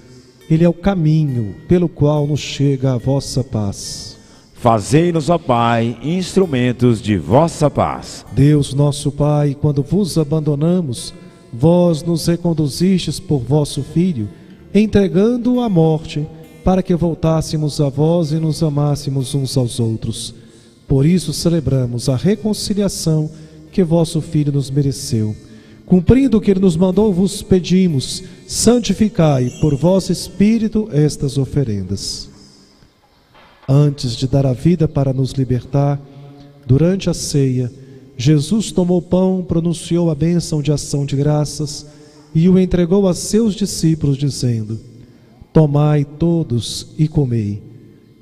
[0.51, 4.19] Ele é o caminho pelo qual nos chega a vossa paz.
[4.53, 8.27] Fazei-nos, ó Pai, instrumentos de vossa paz.
[8.33, 11.15] Deus nosso Pai, quando vos abandonamos,
[11.51, 14.29] vós nos reconduzistes por vosso Filho,
[14.75, 16.27] entregando-o à morte,
[16.65, 20.35] para que voltássemos a vós e nos amássemos uns aos outros.
[20.89, 23.31] Por isso celebramos a reconciliação
[23.71, 25.37] que vosso Filho nos mereceu.
[25.87, 32.29] Cumprindo o que ele nos mandou, vos pedimos, santificai por vosso Espírito estas oferendas.
[33.69, 36.01] Antes de dar a vida para nos libertar,
[36.67, 37.71] durante a ceia,
[38.17, 41.87] Jesus tomou pão, pronunciou a bênção de ação de graças
[42.35, 44.79] e o entregou a seus discípulos, dizendo:
[45.53, 47.63] Tomai todos e comei.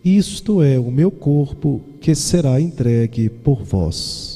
[0.04, 4.31] Isto é o meu corpo que será entregue por vós.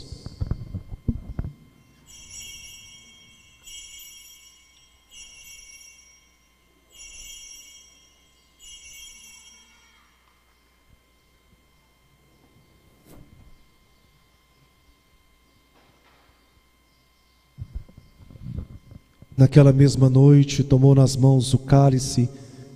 [19.37, 22.29] Naquela mesma noite, tomou nas mãos o cálice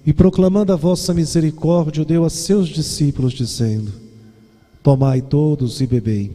[0.05, 3.93] e, proclamando a vossa misericórdia, deu a seus discípulos, dizendo:
[4.83, 6.31] Tomai todos e bebei.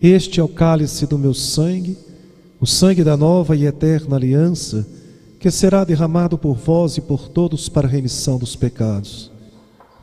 [0.00, 1.98] Este é o cálice do meu sangue,
[2.60, 4.86] o sangue da nova e eterna aliança,
[5.38, 9.30] que será derramado por vós e por todos para a remissão dos pecados.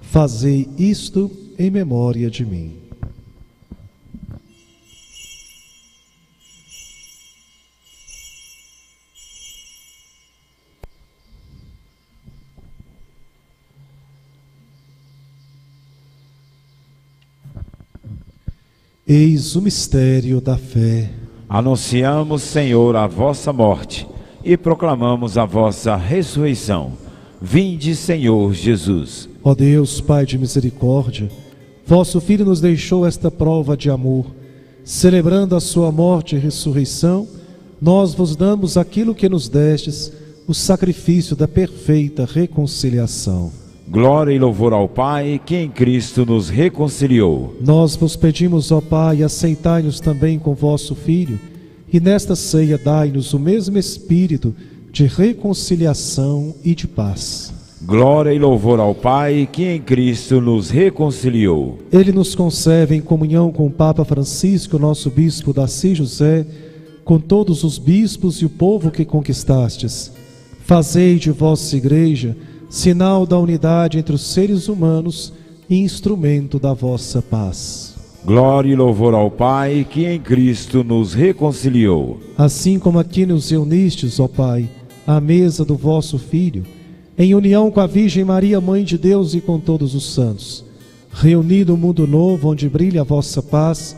[0.01, 2.86] Fazei isto em memória de mim.
[19.09, 21.09] Eis o mistério da fé.
[21.47, 24.05] Anunciamos, Senhor, a vossa morte
[24.43, 26.91] e proclamamos a vossa ressurreição.
[27.41, 29.29] Vinde, Senhor Jesus.
[29.41, 31.31] Ó Deus, Pai de misericórdia,
[31.85, 34.25] vosso Filho nos deixou esta prova de amor.
[34.83, 37.25] Celebrando a sua morte e ressurreição,
[37.81, 40.11] nós vos damos aquilo que nos destes,
[40.45, 43.53] o sacrifício da perfeita reconciliação.
[43.89, 47.55] Glória e louvor ao Pai, que em Cristo nos reconciliou.
[47.61, 51.39] Nós vos pedimos, ó Pai, aceitai-nos também com vosso Filho,
[51.91, 54.53] e nesta ceia dai-nos o mesmo espírito
[54.91, 57.53] de reconciliação e de paz.
[57.81, 61.79] Glória e louvor ao Pai que em Cristo nos reconciliou.
[61.89, 66.45] Ele nos conserve em comunhão com o Papa Francisco, nosso bispo Daci José,
[67.05, 70.11] com todos os bispos e o povo que conquistastes.
[70.65, 72.35] Fazei de vossa igreja
[72.69, 75.33] sinal da unidade entre os seres humanos
[75.69, 77.95] e instrumento da vossa paz.
[78.25, 82.19] Glória e louvor ao Pai que em Cristo nos reconciliou.
[82.37, 84.69] Assim como aqui nos reunistes, ó Pai,
[85.05, 86.65] à mesa do vosso Filho,
[87.17, 90.63] em união com a Virgem Maria, Mãe de Deus e com todos os santos,
[91.11, 93.95] reunido o mundo novo onde brilha a vossa paz,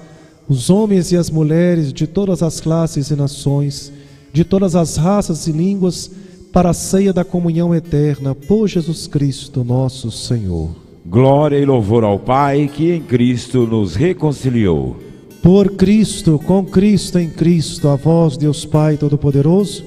[0.47, 3.91] os homens e as mulheres de todas as classes e nações,
[4.31, 6.11] de todas as raças e línguas,
[6.51, 10.69] para a ceia da comunhão eterna por Jesus Cristo, nosso Senhor.
[11.05, 14.97] Glória e louvor ao Pai que em Cristo nos reconciliou.
[15.41, 19.85] Por Cristo, com Cristo em Cristo, a vós, Deus Pai Todo-Poderoso,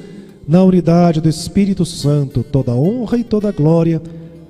[0.49, 4.01] na unidade do Espírito Santo, toda honra e toda glória,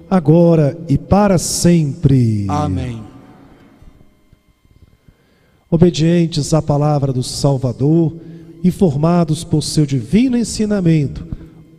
[0.08, 2.46] agora e para sempre.
[2.48, 3.02] Amém.
[5.70, 8.14] Obedientes à palavra do Salvador
[8.62, 11.26] e formados por seu divino ensinamento,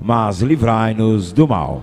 [0.00, 1.82] mas livrai-nos do mal.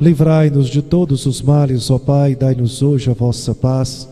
[0.00, 4.08] Livrai-nos de todos os males, ó Pai, dai-nos hoje a vossa paz.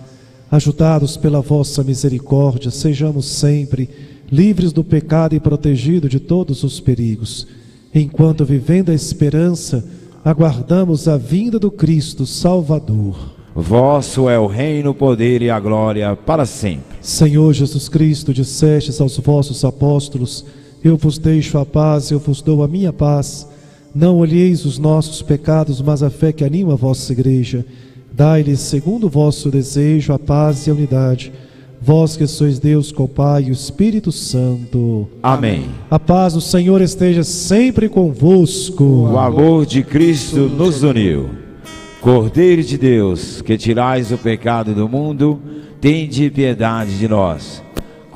[0.51, 3.88] Ajudados pela vossa misericórdia, sejamos sempre
[4.30, 7.47] livres do pecado e protegidos de todos os perigos,
[7.94, 9.84] enquanto vivendo a esperança,
[10.24, 13.36] aguardamos a vinda do Cristo Salvador.
[13.55, 16.97] Vosso é o reino, o poder e a glória para sempre.
[17.01, 20.44] Senhor Jesus Cristo, dissestes aos vossos apóstolos:
[20.83, 23.49] Eu vos deixo a paz, eu vos dou a minha paz.
[23.95, 27.64] Não olheis os nossos pecados, mas a fé que anima a vossa igreja.
[28.12, 31.33] Dai-lhes, segundo o vosso desejo, a paz e a unidade.
[31.81, 35.07] Vós que sois Deus com o Pai e o Espírito Santo.
[35.22, 35.66] Amém.
[35.91, 38.85] A paz do Senhor esteja sempre convosco.
[38.85, 41.31] O amor de Cristo nos uniu.
[42.01, 45.41] Cordeiro de Deus, que tirais o pecado do mundo,
[45.81, 47.62] tende piedade de nós.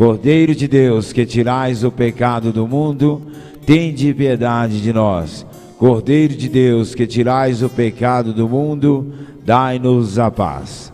[0.01, 3.21] Cordeiro de Deus, que tirais o pecado do mundo,
[3.67, 5.45] tende piedade de nós.
[5.77, 9.13] Cordeiro de Deus, que tirais o pecado do mundo,
[9.45, 10.91] dai-nos a paz.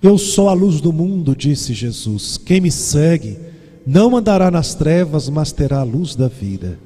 [0.00, 2.38] Eu sou a luz do mundo, disse Jesus.
[2.38, 3.36] Quem me segue
[3.84, 6.78] não andará nas trevas, mas terá a luz da vida.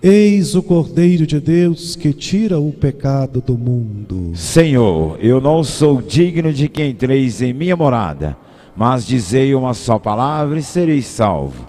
[0.00, 4.30] Eis o Cordeiro de Deus que tira o pecado do mundo.
[4.36, 8.36] Senhor, eu não sou digno de que entreis em minha morada,
[8.76, 11.68] mas dizei uma só palavra e sereis salvo.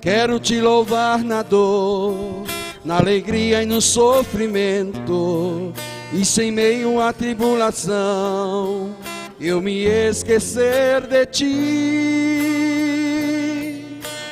[0.00, 2.44] Quero te louvar na dor,
[2.84, 5.72] na alegria e no sofrimento,
[6.12, 8.94] e sem meio à tribulação,
[9.40, 12.38] eu me esquecer de ti.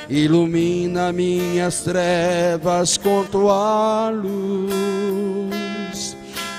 [0.09, 4.47] Ilumina minhas trevas com tua luz.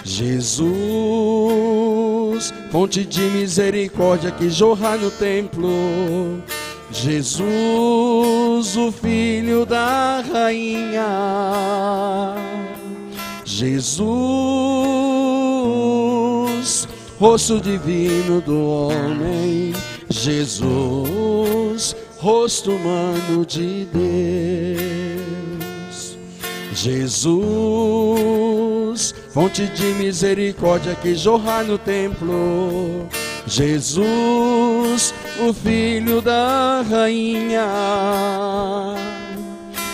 [0.04, 0.68] Jesus,
[2.72, 6.44] fonte de misericórdia que jorra no templo.
[6.92, 11.06] Jesus, o filho da rainha.
[13.46, 14.08] Jesus,
[17.20, 19.74] rosto divino do homem.
[20.10, 24.88] Jesus, rosto humano de Deus.
[26.74, 27.36] Jesus,
[29.30, 33.08] fonte de misericórdia que jorra no templo.
[33.48, 37.66] Jesus, o filho da rainha.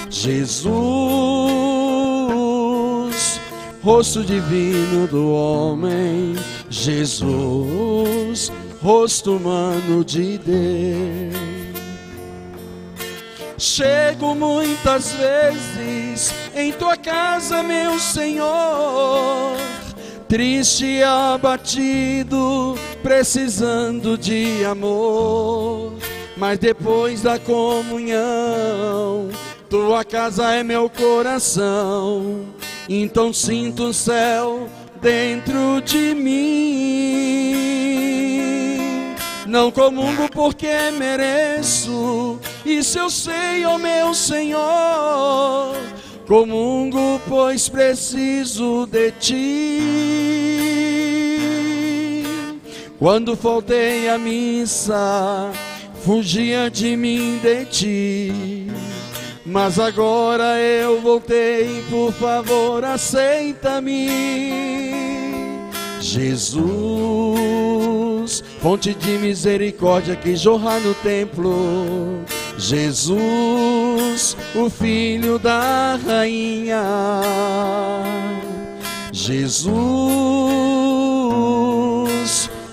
[0.10, 0.74] Jesus,
[3.84, 6.36] rosto divino do homem.
[6.68, 8.52] Jesus,
[8.82, 11.54] rosto humano de Deus.
[13.58, 19.56] Chego muitas vezes em tua casa, meu Senhor,
[20.34, 25.94] triste e abatido, precisando de amor.
[26.36, 29.30] Mas depois da comunhão,
[29.70, 32.48] tua casa é meu coração.
[32.90, 34.68] Então sinto o céu
[35.00, 37.54] dentro de mim.
[39.46, 45.76] Não comungo porque mereço, isso eu sei, ó meu Senhor.
[46.28, 49.80] Comungo, pois preciso de ti.
[52.98, 55.52] Quando faltei a missa,
[56.06, 58.68] fugia de mim de ti.
[59.46, 64.08] Mas agora eu voltei, por favor, aceita-me.
[66.00, 66.64] Jesus,
[68.62, 72.24] fonte de misericórdia que jorra no templo.
[72.58, 73.73] Jesus,
[74.56, 76.84] o filho da rainha.
[79.12, 79.70] Jesus,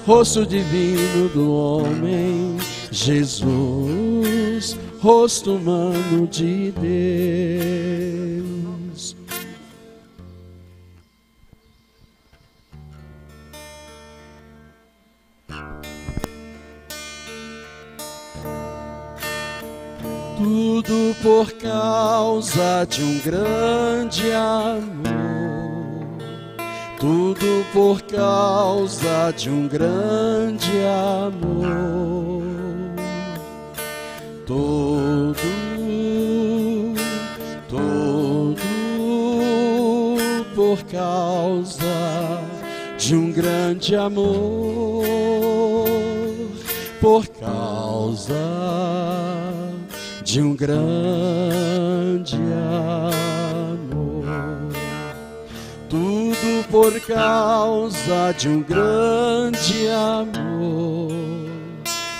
[0.06, 2.58] rosto divino do homem.
[2.90, 8.59] Jesus, rosto humano de Deus.
[20.60, 24.84] Tudo por causa de um grande amor.
[26.98, 30.70] Tudo por causa de um grande
[31.16, 32.42] amor.
[34.46, 35.34] Todo,
[37.66, 38.60] todo
[40.54, 42.42] por causa
[42.98, 45.06] de um grande amor.
[47.00, 48.34] Por causa
[50.30, 52.36] de um grande
[53.56, 54.24] amor.
[55.88, 61.10] Tudo por causa de um grande amor.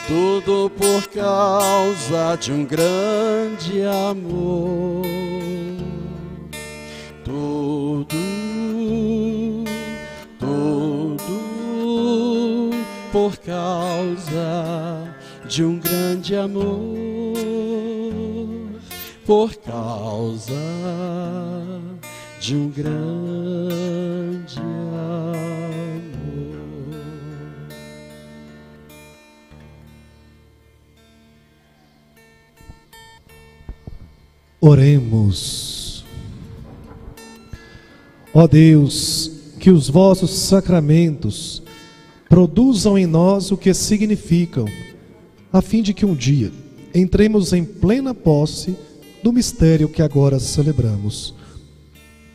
[0.08, 5.06] Tudo por causa de um grande amor.
[7.24, 8.16] Tudo,
[10.40, 11.20] tudo
[13.12, 15.14] por causa
[15.46, 17.79] de um grande amor
[19.30, 20.52] por causa
[22.40, 25.30] de um grande amor.
[34.60, 36.04] Oremos.
[38.34, 41.62] Ó Deus, que os vossos sacramentos
[42.28, 44.64] produzam em nós o que significam,
[45.52, 46.50] a fim de que um dia
[46.92, 48.89] entremos em plena posse
[49.22, 51.34] do mistério que agora celebramos.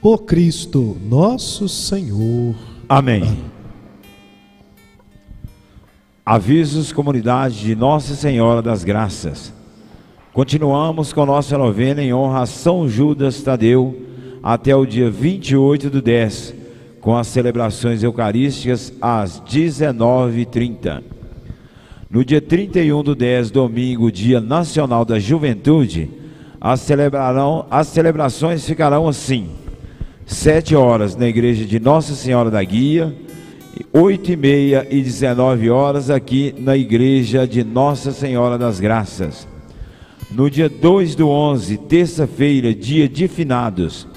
[0.01, 2.55] Por Cristo nosso Senhor.
[2.87, 3.45] Amém.
[6.25, 9.53] Avisos comunidade de Nossa Senhora das Graças.
[10.33, 14.01] Continuamos com nossa novena em honra a São Judas Tadeu
[14.43, 16.53] até o dia 28 do 10,
[16.99, 21.01] com as celebrações eucarísticas às 19h30.
[22.09, 26.09] No dia 31 do 10, domingo, Dia Nacional da Juventude,
[26.65, 29.49] as, celebrarão, as celebrações ficarão assim:
[30.25, 33.15] sete horas na igreja de Nossa Senhora da Guia,
[33.93, 39.47] oito e meia e 19 horas aqui na igreja de Nossa Senhora das Graças.
[40.31, 44.07] No dia 2 do 11, terça-feira, dia de finados,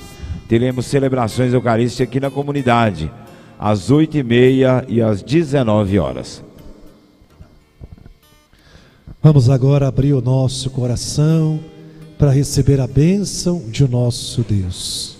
[0.48, 3.12] teremos celebrações eucarísticas aqui na comunidade,
[3.58, 6.42] às oito e meia e às 19 horas.
[9.22, 11.60] Vamos agora abrir o nosso coração
[12.18, 15.16] para receber a bênção de nosso Deus.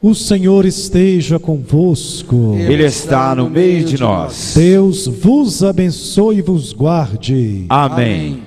[0.00, 2.54] O Senhor esteja convosco.
[2.56, 4.52] Ele está no meio de nós.
[4.54, 7.64] Deus vos abençoe e vos guarde.
[7.68, 8.42] Amém.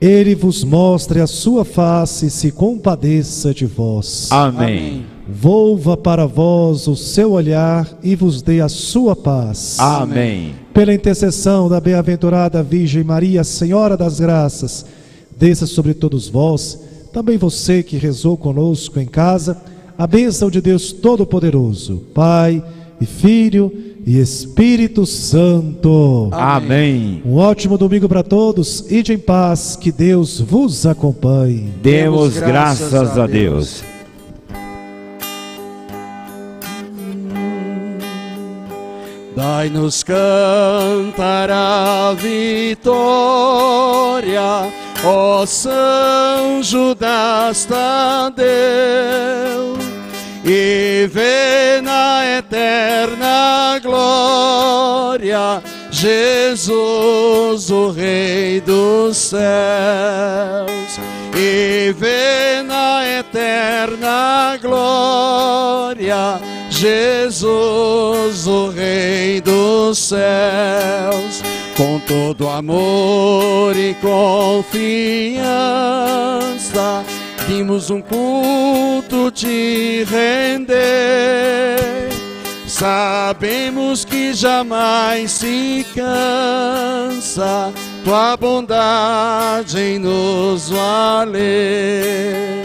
[0.00, 4.28] Ele vos mostre a sua face e se compadeça de vós.
[4.30, 5.04] Amém.
[5.28, 9.76] volva para vós o seu olhar e vos dê a sua paz.
[9.80, 10.54] Amém.
[10.72, 14.86] Pela intercessão da bem-aventurada Virgem Maria, Senhora das Graças,
[15.36, 16.78] desça sobre todos vós,
[17.16, 19.56] também você que rezou conosco em casa,
[19.96, 22.62] a bênção de Deus Todo-Poderoso, Pai
[23.00, 23.72] e Filho
[24.04, 26.28] e Espírito Santo.
[26.30, 27.22] Amém.
[27.24, 31.72] Um ótimo domingo para todos, ide em paz, que Deus vos acompanhe.
[31.82, 33.82] Demos graças a Deus.
[39.34, 42.92] Dai-nos cantar a vitória,
[45.04, 48.46] ó São Judas Tadeu,
[50.44, 59.40] e vê na eterna glória Jesus, o Rei dos céus,
[61.34, 66.40] e vê na eterna glória
[66.70, 71.42] Jesus, o Rei dos céus,
[71.76, 75.44] com todo amor e confiança,
[77.46, 81.76] vimos um culto te render.
[82.66, 87.72] Sabemos que jamais se cansa
[88.04, 92.64] tua bondade em nos valer.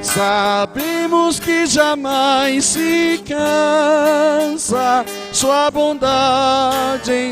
[0.00, 7.23] Sabemos que jamais se cansa sua bondade em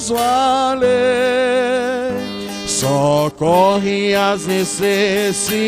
[0.00, 0.88] nos valer.
[2.66, 5.60] Socorre as necessidades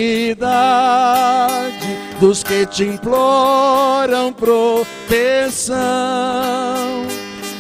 [2.18, 5.76] dos que te imploram proteção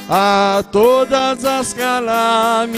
[0.08, 2.72] a todas as calamidades.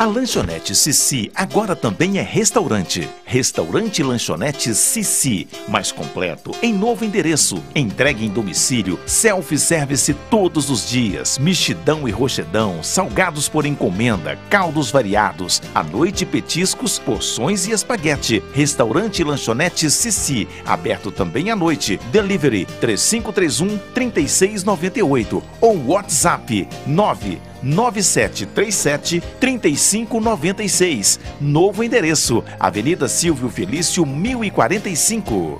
[0.00, 3.06] A lanchonete Sissi agora também é restaurante.
[3.22, 7.62] Restaurante Lanchonete Sissi, mais completo, em novo endereço.
[7.74, 15.60] Entregue em domicílio, self-service todos os dias, mexidão e rochedão, salgados por encomenda, caldos variados,
[15.74, 18.42] à noite petiscos, porções e espaguete.
[18.54, 22.00] Restaurante Lanchonete Sissi, aberto também à noite.
[22.10, 31.20] Delivery 3531 3698 ou WhatsApp 9 9737 3596.
[31.40, 35.58] Novo endereço: Avenida Silvio Felício 1045.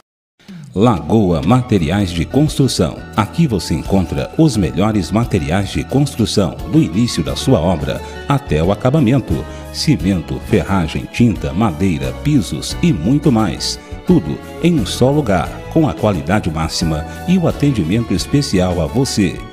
[0.73, 2.97] Lagoa Materiais de Construção.
[3.17, 8.71] Aqui você encontra os melhores materiais de construção, do início da sua obra até o
[8.71, 13.81] acabamento: cimento, ferragem, tinta, madeira, pisos e muito mais.
[14.07, 19.50] Tudo em um só lugar, com a qualidade máxima e o atendimento especial a você.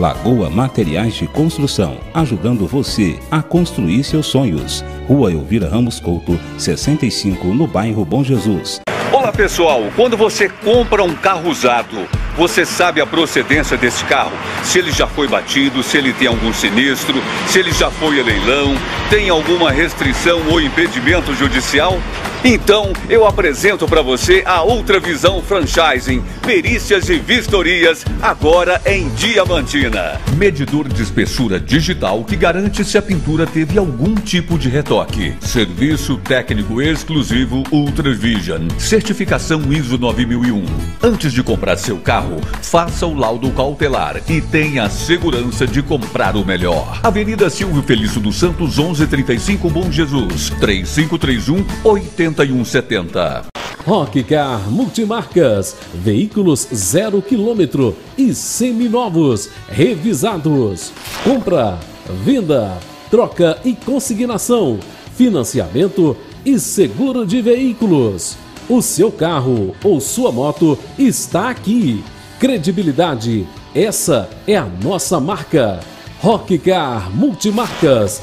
[0.00, 4.82] Lagoa Materiais de Construção, ajudando você a construir seus sonhos.
[5.06, 8.80] Rua Elvira Ramos Couto, 65, no bairro Bom Jesus.
[9.12, 14.32] Olá pessoal, quando você compra um carro usado, você sabe a procedência desse carro?
[14.64, 18.24] Se ele já foi batido, se ele tem algum sinistro, se ele já foi a
[18.24, 18.74] leilão,
[19.10, 21.98] tem alguma restrição ou impedimento judicial?
[22.42, 30.18] Então, eu apresento para você a Ultra Visão Franchising, perícias e vistorias, agora em Diamantina.
[30.38, 35.34] Medidor de espessura digital que garante se a pintura teve algum tipo de retoque.
[35.38, 38.68] Serviço técnico exclusivo Ultravision.
[38.78, 40.64] Certificação ISO 9001.
[41.02, 46.34] Antes de comprar seu carro, faça o laudo cautelar e tenha a segurança de comprar
[46.36, 47.00] o melhor.
[47.02, 53.46] Avenida Silvio Felício dos Santos, 1135 Bom Jesus, 3531 80 4170.
[53.86, 60.92] Rockcar Multimarcas, veículos zero quilômetro e seminovos, revisados.
[61.24, 61.78] Compra,
[62.24, 62.78] venda,
[63.10, 64.78] troca e consignação,
[65.16, 68.36] financiamento e seguro de veículos.
[68.68, 72.04] O seu carro ou sua moto está aqui.
[72.38, 75.80] Credibilidade, essa é a nossa marca.
[76.20, 78.22] Rockcar Multimarcas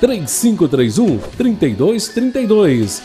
[0.00, 3.02] 3531 3232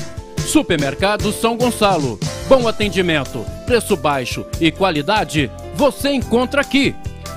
[0.47, 2.19] Supermercado São Gonçalo.
[2.49, 6.95] Bom atendimento, preço baixo e qualidade você encontra aqui.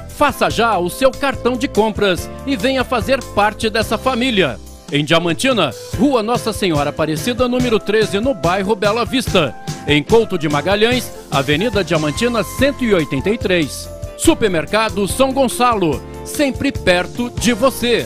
[0.09, 4.59] Faça já o seu cartão de compras e venha fazer parte dessa família.
[4.91, 9.55] Em Diamantina, Rua Nossa Senhora Aparecida, número 13, no bairro Bela Vista.
[9.87, 14.00] Em Couto de Magalhães, Avenida Diamantina 183.
[14.21, 18.05] Supermercado São Gonçalo, sempre perto de você.